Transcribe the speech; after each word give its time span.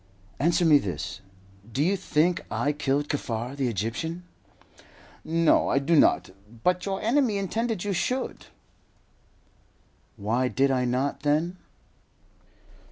"Answer 0.39 0.65
me 0.65 0.79
this. 0.79 1.21
Do 1.71 1.83
you 1.83 1.95
think 1.95 2.41
I 2.49 2.71
killed 2.71 3.07
Kaffar, 3.07 3.55
the 3.55 3.67
Egyptian?" 3.67 4.23
"No, 5.23 5.69
I 5.69 5.77
do 5.77 5.95
not; 5.95 6.31
but 6.63 6.87
your 6.87 6.99
enemy 7.03 7.37
intended 7.37 7.83
you 7.83 7.93
should." 7.93 8.47
"Why 10.17 10.47
did 10.47 10.71
I 10.71 10.85
not, 10.85 11.19
then?" 11.19 11.57